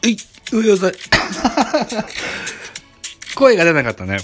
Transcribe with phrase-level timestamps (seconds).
[0.00, 0.16] はい、
[0.52, 0.92] うよざい。
[3.34, 4.18] 声が出なかったね。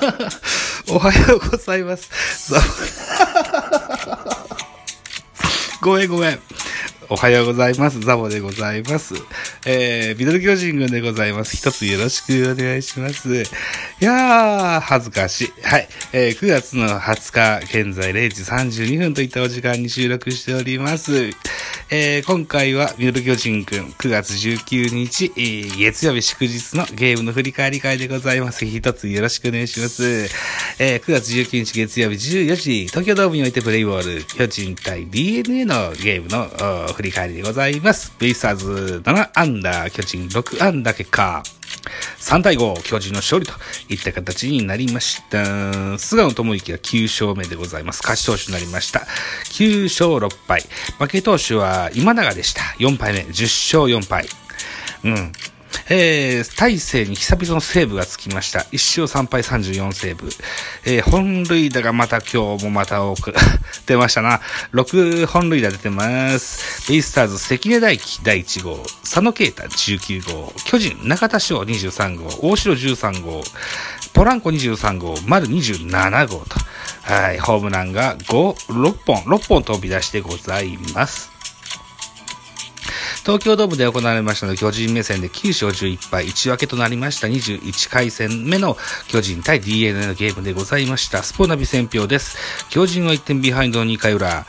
[0.88, 2.08] おはようございます。
[2.50, 2.66] ザボ
[5.82, 6.40] ごめんごめん。
[7.08, 8.00] おはようございます。
[8.00, 9.14] ザボでございます。
[9.64, 11.56] えー、ミドル巨人軍でございます。
[11.56, 13.42] 一つよろしくお願いします。
[13.42, 13.44] い
[14.00, 15.52] やー、恥ずかしい。
[15.62, 15.88] はい。
[16.12, 21.30] えー、9月の20日、現在0時32分といったお時間に収録しております。
[21.88, 28.66] えー、今回はミドル巨人くん9月19日、えー月曜日祝日のゲームの振り返り会でございます。
[28.66, 30.24] 一つよろしくお願いします。
[30.80, 38.12] えー、9月19日月曜日14時、東京ドームにおいてプレイボール、巨人対 DNA のゲームの振り返りでございます。
[38.18, 41.44] ベイスターズ7アンダー、巨人6アンダー結果。
[42.18, 43.52] 3対5、巨人の勝利と
[43.88, 45.98] いった形になりました。
[45.98, 48.02] 菅野智之が9勝目でございます。
[48.02, 49.06] 勝ち投手になりました。
[49.52, 50.62] 9勝6敗。
[50.98, 52.62] 負け投手は今永でした。
[52.78, 54.26] 4敗目、10勝4敗。
[55.04, 55.32] うん。
[55.88, 58.60] えー、大勢に久々のセーブがつきました。
[58.60, 60.28] 1勝3敗34セーブ。
[60.84, 63.32] えー、本塁打がまた今日もまた多く
[63.86, 64.40] 出ましたな。
[64.72, 66.90] 6本塁打出てます。
[66.90, 73.44] ベイスターズ関根大輝第1号、佐野啓太19号、巨人中田翔23号、大城13号、
[74.12, 76.56] ポランコ23号、丸27号と、
[77.02, 81.35] はい、ホームランが5、6本、6本飛び出してございます。
[83.26, 88.76] 東京ドームで行われましたの、巨人目線で9勝11敗、1分けとなりました21回戦目の
[89.08, 91.24] 巨人対 DNA のゲームでございました。
[91.24, 92.38] スポナビ戦票です。
[92.70, 94.46] 巨人は1点ビハインドの2回裏。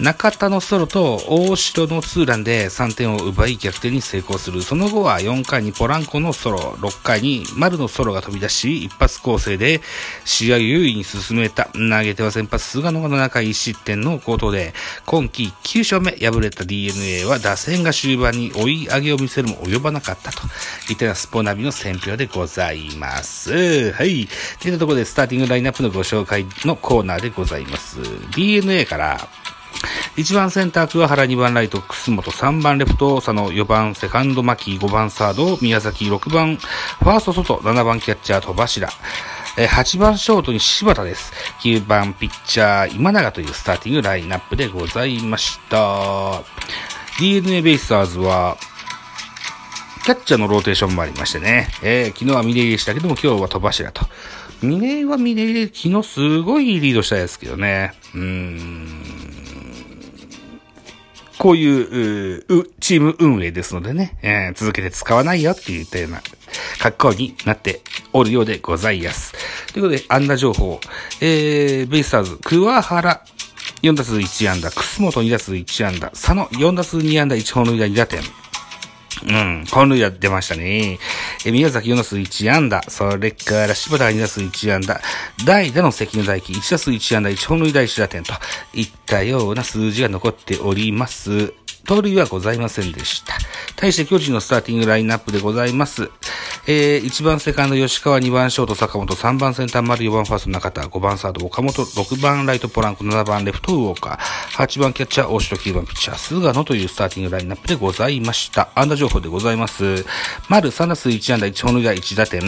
[0.00, 4.62] 中田のソロと大城のツーランで3点を奪い逆転に成功する。
[4.62, 9.82] その後は4回にポランコのソロ、6回に丸のソロが飛び出し、一発構成で
[10.24, 11.68] 試合を優位に進めた。
[11.74, 14.74] 投げては先発菅野が7回1失点の好投で、
[15.06, 20.42] 今季9勝目敗れた DNA は打線が終盤に追い上げを見せるも及ばなかったと。
[20.90, 23.92] いったようなスポナビの選評でございます。
[23.92, 24.28] はい。
[24.60, 27.98] といったところでスターティングラインナップのご紹介のコーナーでございます。
[28.34, 29.28] DNA から、
[30.16, 38.88] 1番センター、桑原、2番ライト、楠本、3番レフト、佐野、4番セカンド、牧、5番サード、宮崎、6番ファースト、外、7番キャッチャー、戸柱。
[39.56, 41.32] 8番ショートに柴田です。
[41.62, 46.42] 9番ピッチャー、今永というスターティングラインナップでございました。
[47.18, 48.56] DNA ベイスターズは、
[50.04, 51.68] キャッチャーのローテーションもありましてね。
[51.82, 54.06] えー昨日は峰入でしたけども、今日は戸柱と。
[54.62, 57.94] 峰井は峰入りで昨日すごいリードしたですけどね。
[58.14, 58.93] うーん。
[61.44, 66.22] こういう、う、チーム運営ですのでね、えー続けて使わないよって言ったような
[66.78, 67.82] 格好になって
[68.14, 69.34] おるようでございます。
[69.74, 70.80] ということで、安打情報。
[71.20, 73.24] えー、ベイスターズ、桑原、
[73.82, 78.22] 4打数1安打、楠本2打数1安打、佐野4打数2安打、1本塁打2打点。
[79.26, 80.98] うん、本塁打出ましたね。
[81.46, 85.00] え、宮崎4打数1安打、それから柴田2打数1安打、
[85.46, 88.32] 代打の関根大輝1打数1安打、1本塁打1打点と
[88.74, 91.54] いったような数字が残っております。
[91.86, 93.34] 盗塁はございませんでした。
[93.76, 96.10] 対して巨人のスターティングラインナップでございます。
[96.66, 108.70] えー、1番セカンド吉川、2番ショート坂本、3番センター丸、4番ファースト中田、5番サード岡本、6番ライトポランコ、7番レフトウォーカー、8番キャッチャー大城、9番ピッチャー菅野というスターティングラインナップでございました。
[108.74, 110.06] 安打情報でございます。
[110.48, 112.40] 丸3打数1安打、1本塁打1打点、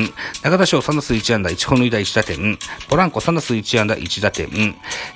[0.43, 2.59] 中田翔3打数1安打、1本塁打1打点、
[2.89, 4.49] ポランコ3打数1安打、1打点、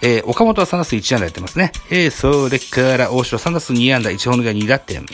[0.02, 1.72] えー、岡本は3打数1安打やってますね。
[1.88, 5.06] えー、それから大城3打数2安打、1本塁打2打点、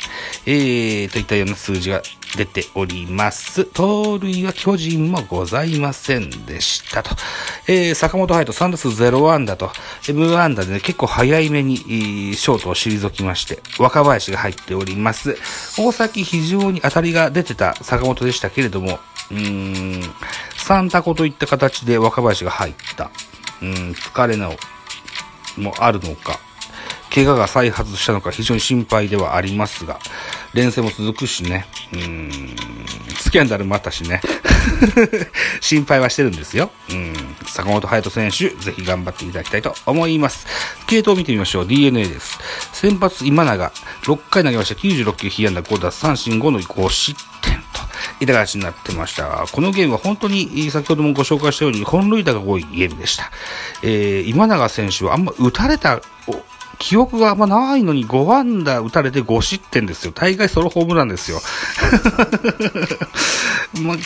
[0.44, 2.02] えー、といったような数字が
[2.37, 3.64] 出ております。
[3.64, 7.11] 盗塁は巨人もございませんでしたと。
[7.67, 9.70] えー、坂本隼人3打数0安打と、
[10.12, 15.37] 無安打でね、結構早いめに、ショートを退きまして、若林が入っております。
[15.78, 18.99] 大崎非常に当たりが出てた坂本でしたけれども、
[19.31, 20.02] うーん、
[20.56, 23.11] 3タコといった形で若林が入った。
[23.62, 24.55] うん、疲れの、
[25.56, 26.38] もあるのか。
[27.16, 29.98] 怪我が再発したのか非常に心配ではありますが、
[30.52, 31.64] 連戦も続くしね。
[31.94, 32.30] うん。
[33.18, 34.20] スキャンダルもあったしね。
[35.62, 36.70] 心配はしてるんですよ。
[36.90, 37.14] うん。
[37.46, 40.46] 坂本隼人選手、ぜひ頑張っていただきたいと思います。
[40.86, 41.66] 系統を見てみましょう。
[41.66, 42.38] DNA です。
[42.74, 43.72] 先発今永、
[44.02, 44.74] 6回投げました。
[44.74, 47.80] 96球、被安打5奪三振5の5失点と、
[48.20, 49.46] いた形になってました。
[49.50, 53.30] このゲームは本当に、先ほどもご紹介したように、本塁打が多いゲームでした。
[53.82, 56.02] えー、今永選手はあんま打たれた、
[56.78, 60.12] 記憶があんまないのに5安打打たれて5失点ですよ。
[60.12, 61.40] 大概ソロホームランですよ。
[63.82, 63.96] ま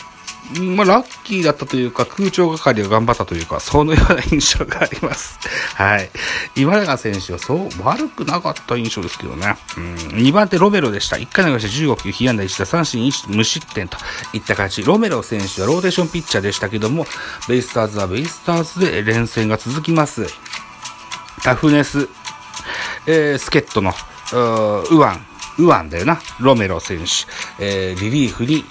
[0.59, 5.39] ま、ラッキーだったというか、空調係が頑張ったというか、そのような印象があります。
[5.75, 6.09] はい。
[6.55, 9.55] 今永選手はそう悪くなかった印象ですけどね。
[9.77, 9.95] うん。
[9.95, 11.15] 2番手ロメロでした。
[11.15, 13.97] 1回投げました15球、被安打1打三振1無失点と
[14.33, 14.83] いった感じ。
[14.83, 17.05] ロメロ選手はローテーションピッチャーでしたけども、
[17.47, 20.27] ベイスターズはベイスターズで連戦が続きます。
[21.43, 22.09] タフネス、
[23.07, 23.93] えー、スケットの、
[24.91, 25.25] ウワン、
[25.59, 26.19] ウワンだよな。
[26.39, 28.63] ロメロ選手、えー、リリーフに、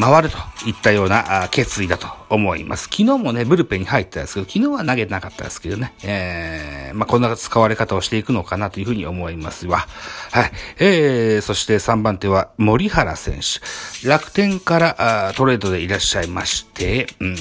[0.00, 2.84] 回るといったような決意だと思います。
[2.84, 9.86] 昨日もね、ブルペンに入ったんですけど、昨日は投げてなかったですけどね、えー、まあ、こんな使われ方をしていくのかなというふうに思いますわ。
[10.30, 10.52] はい。
[10.78, 14.08] えー、そして3番手は森原選手。
[14.08, 17.36] 楽天からあトレードでいらっしゃいまして、うん、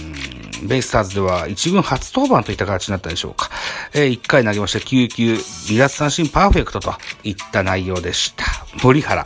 [0.63, 3.49] ベイスターズでは1軍初登板といった形になったでしょうか。
[3.93, 5.37] えー、1回投げました9球、
[5.67, 6.93] 離脱三振パーフェクトと
[7.23, 8.45] いった内容でした。
[8.83, 9.23] 森原。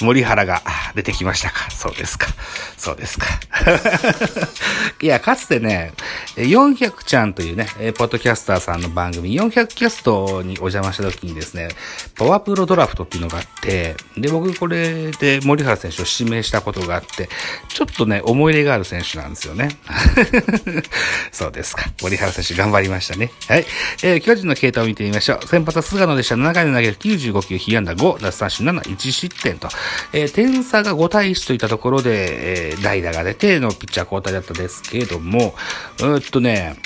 [0.00, 0.62] 森原が
[0.94, 1.70] 出てきましたか。
[1.70, 2.28] そうですか。
[2.76, 3.26] そうですか。
[5.00, 5.92] いや、かつてね、
[6.36, 7.66] 400ちゃんというね、
[7.96, 11.68] ポッドキャスターさんの番組、400キャストにお邪魔した時にですね、
[12.14, 17.28] パワープロドラフトっていうのがあって、で、僕これで森原選手を指名したことがあって、
[17.68, 19.68] ちょっとね、思い入れがある選手なんですよね。
[21.32, 21.84] そうですか。
[22.02, 23.30] 森原選手頑張りましたね。
[23.48, 23.66] はい。
[24.02, 25.46] えー、巨人の形態を見てみましょう。
[25.46, 26.34] 先発は菅野でした。
[26.34, 29.68] 7回で投げる95球、被安打5、奪三振7、1失点と。
[30.12, 35.54] えー、点差が5対1といったところで、えー、代打が出てのピッチャー交代だったですけれども、
[36.00, 36.76] うーっとね、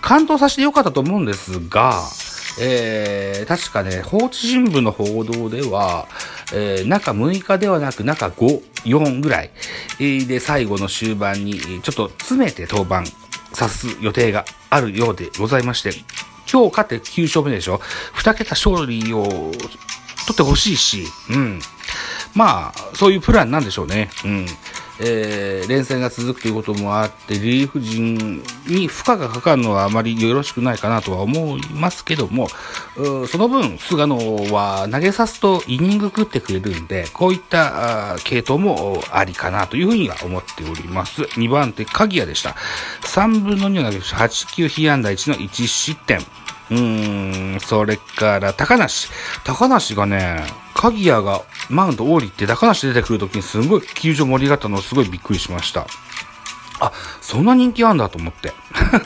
[0.00, 2.02] 完投させてよかったと思うんですが、
[2.60, 6.06] えー、確かね、放置新聞の報道では、
[6.52, 9.50] えー、中6日ではなく中5、4ぐらい
[9.98, 13.04] で最後の終盤にちょっと詰めて登板
[13.54, 15.92] さす予定があるようでございまして、
[16.50, 17.80] 今日勝って9勝目でしょ
[18.14, 19.52] ?2 桁勝利を取
[20.32, 21.60] ってほしいし、うん。
[22.34, 24.10] まあ、そういうプランなんでしょうね。
[24.24, 24.46] うん。
[25.00, 32.48] えー、連戦が続くということもあって、リリーフ陣に負荷がかかるのはあまりよろしくないかなとは思いますけども、
[33.28, 34.16] その分、菅野
[34.52, 41.22] は投げさすとイニング食ってくれるんで、こういった系統もありかなというふうには思っております。
[41.22, 42.56] 2番手、鍵谷でした。
[43.02, 44.16] 3分の2を投げました。
[44.16, 46.20] 8球被安打1の1失点。
[46.72, 46.74] う
[47.56, 49.08] ん、それから、高梨。
[49.44, 50.42] 高梨がね、
[50.74, 55.86] 鍵谷がマウンド降りて、高梨出てくるときにすごい球場盛り上がったのすごいびっくりしました。
[56.82, 58.52] あ、そんな人気あんだと思って。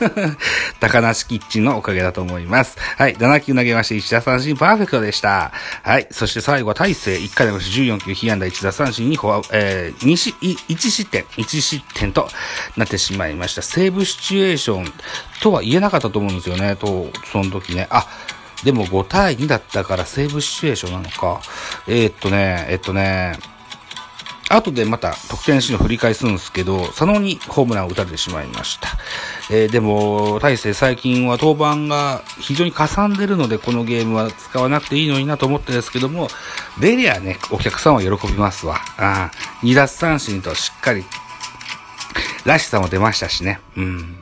[0.79, 2.77] 高梨キッチンのおかげだと思います。
[2.97, 3.15] はい。
[3.15, 5.51] 7球投げまして、1打三振パーフェクトでした。
[5.83, 6.07] はい。
[6.09, 12.27] そして最後は大勢、1回投げまして14球被安打1打三振にフォア、えー、2し、1失点、1失点と
[12.77, 13.61] なってしまいました。
[13.61, 14.93] セーブシチュエーション
[15.41, 16.75] とは言えなかったと思うんですよね。
[16.77, 17.85] と、その時ね。
[17.91, 18.07] あ、
[18.63, 21.41] でも5対2だったからセーブシチュエーションなのか。
[21.87, 23.37] えー、っとね、えっとね、
[24.49, 28.89] 後でまた得点シーンを振り返すんですけど、佐野にホームランを打たれてしまいました。
[29.49, 36.29] えー、でも、大勢最近は登板が非常にかさんでるので、このゲームは使わなくていいのになと思ってですけども、
[36.79, 38.75] 出りゃね、お客さんは喜びますわ。
[38.97, 41.03] ああ、2奪三振としっかり、
[42.45, 43.59] らしさも出ましたしね。
[43.75, 44.17] うん。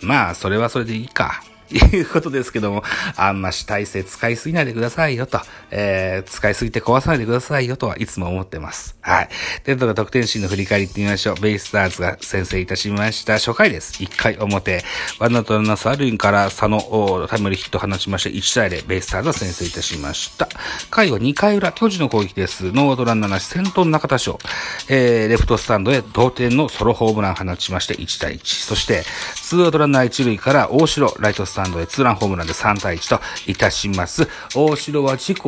[0.00, 1.42] まあ、それはそれでいいか。
[1.76, 2.82] いうことですけども、
[3.16, 8.96] あんまし体制使いすぎないでくださいよと、えー、使いすぎて壊さないでくださいよとはいつも思ってます。
[9.00, 9.28] はい。
[9.64, 11.34] で、と得点シーンの振り返りってみましょう。
[11.40, 13.34] ベイスターズが先制いたしました。
[13.34, 14.02] 初回です。
[14.02, 14.84] 1回表。
[15.18, 20.48] ワンアウトランナーサルインから佐野タイムリーヒット放ちまして、1対0、ベイスターズが先制いたしました。
[20.90, 22.72] 回は2回裏、巨人の攻撃です。
[22.72, 24.38] ノーアウトランナーなし、先頭の中田翔。
[24.88, 28.66] えー、レフトスタンドへ同点のソロホームラン放ちまして、1対1。
[28.66, 29.04] そして、
[29.36, 34.28] ツーアウトランナー1塁から大城、ライトスタンドンドへツーランホームランで3対1といたします。
[34.54, 35.40] 大城は自己、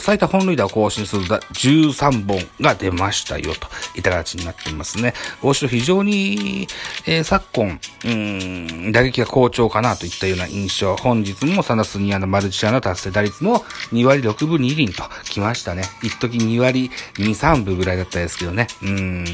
[0.00, 5.12] 最多本塁打を更新する13本が出ましたよといった形になっていますね。
[5.42, 6.66] 大城非常に、
[7.06, 10.96] えー、昨今、うん、打撃が好調かなといったような印象。
[10.96, 15.82] 本日も3打数2安打マルチアの達成打率も2割6分2厘と来ましたね。
[16.02, 18.66] 一時2割2、3分ぐらいだったですけどね。
[18.82, 19.24] うん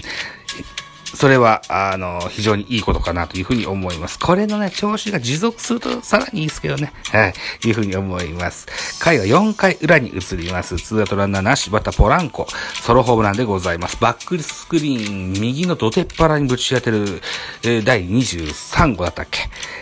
[1.14, 4.18] それは、あの、非常にいいことかなというふうに思います。
[4.18, 6.92] これのね、調子が持続するとさらにいいですけどね。
[7.10, 7.34] はい。
[7.66, 8.66] いうふうに思います。
[9.00, 10.76] 回は4回裏に移ります。
[10.76, 12.46] ツーアウトランナーなし、バッタポランコ、
[12.80, 13.98] ソロホームランでございます。
[14.00, 17.20] バックスクリーン、右の土手っ腹にぶち当てる、
[17.62, 19.40] えー、第23号だったっけ？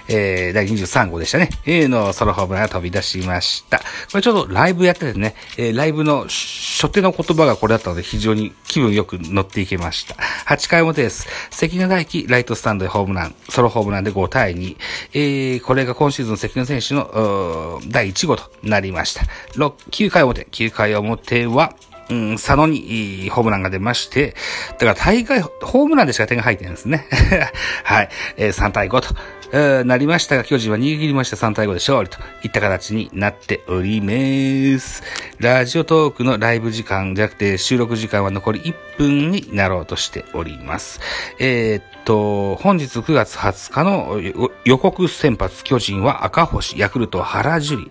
[0.09, 1.51] えー、第23号でしたね。
[1.67, 3.79] A のソロホームランが飛び出しました。
[3.79, 3.85] こ
[4.17, 10.17] れちょっとライブやっててね、えー、ライブの初手の言葉がこれだったので非常に気分よく乗っていけました。
[10.47, 11.20] 8回表です。
[11.51, 14.77] 関根大輝、ライトスタンドでホームラン、ソロホームランで5対2。
[15.13, 19.23] えー、これが今シーズン関根選手の、第1号となりました。
[19.55, 21.75] 6、9回表、9回表は、
[22.11, 24.35] うん、佐野にホームランが出まして、
[24.73, 27.07] だから大会、ホームランでしか点が入ってないんですね。
[27.85, 29.15] はい、えー、3対5と。
[29.53, 35.03] なりましたが、巨人は逃げ切りました3対5で勝利といった形になっております。
[35.39, 41.01] ラジオトークのライブ時間じゃなくて収録時間は残り1分になろうとしております。
[41.39, 47.91] えー、っと、本日9月20日の予告先発巨人は赤星、ヤクルト原樹里。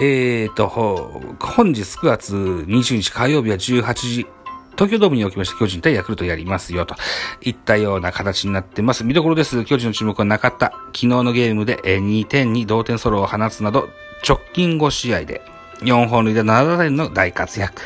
[0.00, 0.68] えー、っと、
[1.40, 4.26] 本日9月20日火曜日は18時
[4.76, 6.94] 東京ドームにおきまして巨人対ヤクルトやりますよ、と
[7.40, 9.04] いったような形になってます。
[9.04, 9.64] 見どころです。
[9.64, 10.72] 巨人の注目はなかった。
[10.86, 13.88] 昨日のゲームで2点に同点ソロを放つなど、
[14.26, 15.42] 直近5試合で
[15.84, 17.82] 4本塁で7打点の大活躍。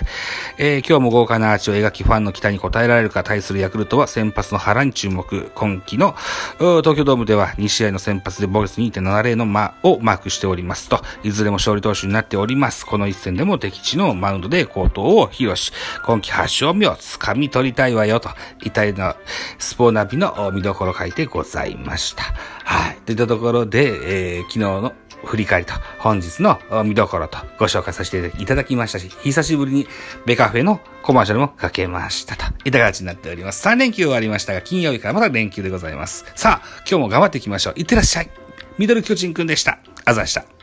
[0.57, 5.51] えー、今日も豪華なアーチを描きファンの期待に応えられるか対するヤクルトは先発の原に注目。
[5.55, 6.15] 今季の
[6.59, 12.87] 東京ドームでは2試合の先発でボルス2.70の間をマークしておりますと、いずれも勝利投手になっております。
[12.87, 15.73] この一戦でも敵地のマウンドで高騰を披露し、
[16.05, 18.31] 今季8勝目を掴み取りたいわよと、
[18.63, 19.17] いたいな
[19.59, 22.25] スポーナビの見どころ書いてございました。
[22.65, 22.99] はい。
[23.07, 24.93] といったところで、えー、昨日の
[25.25, 29.89] 振り返りと、本日の見どころとご紹介させていただきましたし、久しぶりに
[30.27, 32.45] ベカフェのコマーシャルもかけましたと。
[32.65, 33.67] いた形になっております。
[33.67, 36.25] 3連休終わりましたが、金曜日からまた連休でございます。
[36.35, 37.75] さあ、今日も頑張っていきましょう。
[37.77, 38.31] いってらっしゃい。
[38.79, 39.79] ミドル巨人くんでした。
[40.05, 40.58] あざした。